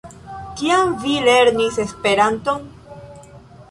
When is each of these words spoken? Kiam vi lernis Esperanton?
Kiam 0.61 0.95
vi 1.03 1.19
lernis 1.29 1.79
Esperanton? 1.87 2.69